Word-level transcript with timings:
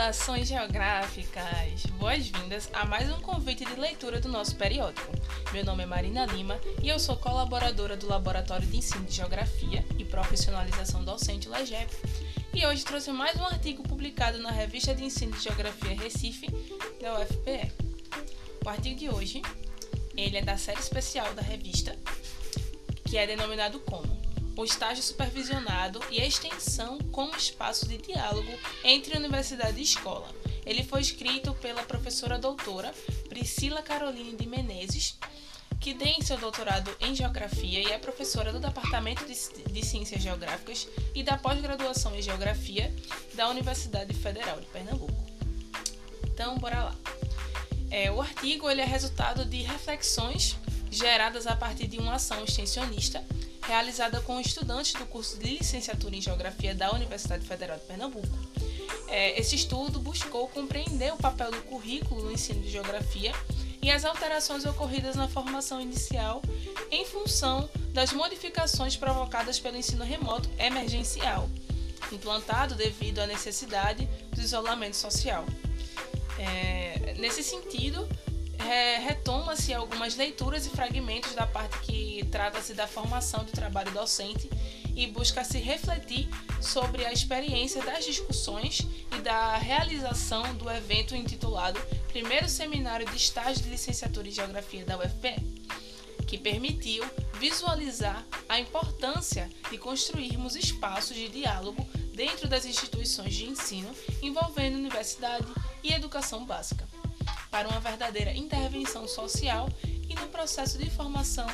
Saudações 0.00 0.48
geográficas! 0.48 1.84
Boas-vindas 1.98 2.70
a 2.72 2.86
mais 2.86 3.12
um 3.12 3.20
convite 3.20 3.66
de 3.66 3.78
leitura 3.78 4.18
do 4.18 4.30
nosso 4.30 4.56
periódico. 4.56 5.12
Meu 5.52 5.62
nome 5.62 5.82
é 5.82 5.86
Marina 5.86 6.24
Lima 6.24 6.58
e 6.82 6.88
eu 6.88 6.98
sou 6.98 7.16
colaboradora 7.16 7.98
do 7.98 8.08
Laboratório 8.08 8.66
de 8.66 8.78
Ensino 8.78 9.04
de 9.04 9.14
Geografia 9.14 9.84
e 9.98 10.04
Profissionalização 10.06 11.04
Docente 11.04 11.50
LEGEP. 11.50 11.94
E 12.54 12.64
hoje 12.64 12.82
trouxe 12.82 13.12
mais 13.12 13.38
um 13.38 13.44
artigo 13.44 13.82
publicado 13.82 14.38
na 14.38 14.50
Revista 14.50 14.94
de 14.94 15.04
Ensino 15.04 15.32
de 15.32 15.42
Geografia 15.42 15.94
Recife, 15.94 16.46
da 16.98 17.20
UFPE. 17.20 17.70
O 18.64 18.68
artigo 18.70 18.98
de 18.98 19.10
hoje, 19.10 19.42
ele 20.16 20.38
é 20.38 20.42
da 20.42 20.56
série 20.56 20.80
especial 20.80 21.34
da 21.34 21.42
revista, 21.42 21.94
que 23.04 23.18
é 23.18 23.26
denominado 23.26 23.78
como 23.80 24.19
o 24.56 24.64
estágio 24.64 25.02
supervisionado 25.02 26.00
e 26.10 26.20
a 26.20 26.26
extensão 26.26 26.98
como 27.12 27.36
espaço 27.36 27.86
de 27.86 27.98
diálogo 27.98 28.52
entre 28.84 29.16
universidade 29.16 29.78
e 29.78 29.82
escola. 29.82 30.28
Ele 30.66 30.84
foi 30.84 31.00
escrito 31.00 31.54
pela 31.54 31.82
professora 31.82 32.38
doutora 32.38 32.92
Priscila 33.28 33.82
Caroline 33.82 34.36
de 34.36 34.46
Menezes, 34.46 35.18
que 35.80 35.94
tem 35.94 36.20
seu 36.20 36.36
doutorado 36.36 36.94
em 37.00 37.14
Geografia 37.14 37.80
e 37.80 37.90
é 37.90 37.98
professora 37.98 38.52
do 38.52 38.60
Departamento 38.60 39.24
de, 39.24 39.82
Ciências 39.82 40.22
Geográficas 40.22 40.86
e 41.14 41.22
da 41.22 41.38
pós-graduação 41.38 42.14
em 42.14 42.20
Geografia 42.20 42.94
da 43.34 43.48
Universidade 43.48 44.12
Federal 44.12 44.60
de 44.60 44.66
Pernambuco. 44.66 45.26
Então, 46.26 46.58
bora 46.58 46.84
lá. 46.84 46.96
É, 47.90 48.10
o 48.10 48.20
artigo 48.20 48.70
ele 48.70 48.82
é 48.82 48.84
resultado 48.84 49.44
de 49.44 49.62
reflexões 49.62 50.56
geradas 50.90 51.46
a 51.46 51.56
partir 51.56 51.86
de 51.86 51.98
uma 51.98 52.14
ação 52.14 52.44
extensionista 52.44 53.24
realizada 53.70 54.20
com 54.22 54.40
estudantes 54.40 54.94
do 54.94 55.06
curso 55.06 55.38
de 55.38 55.58
licenciatura 55.58 56.16
em 56.16 56.20
Geografia 56.20 56.74
da 56.74 56.90
Universidade 56.90 57.46
Federal 57.46 57.78
de 57.78 57.84
Pernambuco. 57.84 58.26
É, 59.06 59.38
esse 59.38 59.54
estudo 59.54 60.00
buscou 60.00 60.48
compreender 60.48 61.12
o 61.12 61.16
papel 61.16 61.52
do 61.52 61.62
currículo 61.62 62.24
no 62.24 62.32
ensino 62.32 62.60
de 62.60 62.68
Geografia 62.68 63.32
e 63.80 63.88
as 63.88 64.04
alterações 64.04 64.64
ocorridas 64.64 65.14
na 65.14 65.28
formação 65.28 65.80
inicial 65.80 66.42
em 66.90 67.04
função 67.04 67.70
das 67.92 68.12
modificações 68.12 68.96
provocadas 68.96 69.60
pelo 69.60 69.76
ensino 69.76 70.04
remoto 70.04 70.50
emergencial, 70.58 71.48
implantado 72.10 72.74
devido 72.74 73.20
à 73.20 73.26
necessidade 73.26 74.04
do 74.32 74.40
isolamento 74.40 74.96
social. 74.96 75.44
É, 76.36 77.14
nesse 77.18 77.44
sentido, 77.44 78.08
é, 78.70 78.98
retoma-se 78.98 79.74
algumas 79.74 80.14
leituras 80.14 80.64
e 80.64 80.70
fragmentos 80.70 81.34
da 81.34 81.44
parte 81.44 81.76
que 81.80 82.24
trata-se 82.30 82.72
da 82.72 82.86
formação 82.86 83.44
do 83.44 83.50
trabalho 83.50 83.90
docente 83.90 84.48
e 84.94 85.08
busca-se 85.08 85.58
refletir 85.58 86.28
sobre 86.60 87.04
a 87.04 87.12
experiência 87.12 87.82
das 87.82 88.04
discussões 88.04 88.86
e 89.18 89.20
da 89.22 89.56
realização 89.56 90.54
do 90.54 90.70
evento 90.70 91.16
intitulado 91.16 91.80
Primeiro 92.12 92.48
Seminário 92.48 93.06
de 93.06 93.16
Estágio 93.16 93.60
de 93.64 93.70
Licenciatura 93.70 94.28
em 94.28 94.32
Geografia 94.32 94.84
da 94.84 94.96
UFPE, 94.98 95.64
que 96.28 96.38
permitiu 96.38 97.04
visualizar 97.40 98.24
a 98.48 98.60
importância 98.60 99.50
de 99.68 99.78
construirmos 99.78 100.54
espaços 100.54 101.16
de 101.16 101.28
diálogo 101.28 101.84
dentro 102.14 102.46
das 102.46 102.64
instituições 102.64 103.34
de 103.34 103.46
ensino 103.46 103.90
envolvendo 104.22 104.76
universidade 104.76 105.46
e 105.82 105.92
educação 105.92 106.44
básica 106.44 106.86
para 107.50 107.68
uma 107.68 107.80
verdadeira 107.80 108.32
intervenção 108.32 109.08
social 109.08 109.68
e 110.08 110.14
no 110.14 110.28
processo 110.28 110.78
de 110.78 110.88
formação 110.90 111.46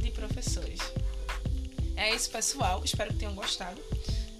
de 0.00 0.10
professores. 0.10 0.80
É 1.96 2.14
isso, 2.14 2.30
pessoal. 2.30 2.82
Espero 2.84 3.12
que 3.12 3.18
tenham 3.18 3.34
gostado. 3.34 3.80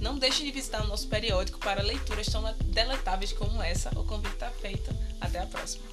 Não 0.00 0.18
deixe 0.18 0.44
de 0.44 0.50
visitar 0.50 0.84
o 0.84 0.86
nosso 0.86 1.08
periódico 1.08 1.58
para 1.58 1.82
leituras 1.82 2.26
tão 2.26 2.42
deletáveis 2.64 3.32
como 3.32 3.62
essa. 3.62 3.88
O 3.98 4.04
convite 4.04 4.34
está 4.34 4.50
feito. 4.50 4.90
Até 5.20 5.38
a 5.38 5.46
próxima. 5.46 5.84